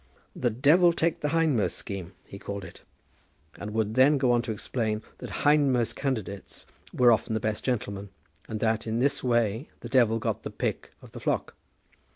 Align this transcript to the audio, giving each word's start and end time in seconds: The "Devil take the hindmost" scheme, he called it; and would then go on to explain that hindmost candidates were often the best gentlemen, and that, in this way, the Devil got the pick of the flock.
The 0.35 0.49
"Devil 0.49 0.93
take 0.93 1.19
the 1.19 1.29
hindmost" 1.29 1.75
scheme, 1.77 2.13
he 2.25 2.39
called 2.39 2.65
it; 2.65 2.81
and 3.59 3.71
would 3.75 3.93
then 3.93 4.17
go 4.17 4.31
on 4.31 4.41
to 4.41 4.51
explain 4.51 5.03
that 5.19 5.43
hindmost 5.45 5.95
candidates 5.95 6.65
were 6.91 7.11
often 7.11 7.35
the 7.35 7.39
best 7.39 7.63
gentlemen, 7.63 8.09
and 8.47 8.59
that, 8.61 8.87
in 8.87 8.97
this 8.97 9.23
way, 9.23 9.69
the 9.81 9.89
Devil 9.89 10.17
got 10.17 10.41
the 10.41 10.49
pick 10.49 10.91
of 11.03 11.11
the 11.11 11.19
flock. 11.19 11.53